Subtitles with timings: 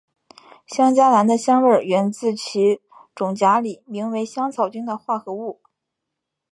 [0.65, 2.81] 香荚兰的香味源自其
[3.13, 5.61] 种荚里名为香草精的化合物。